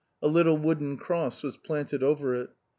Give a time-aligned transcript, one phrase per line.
[0.23, 2.49] A little wooden cross was planted over it.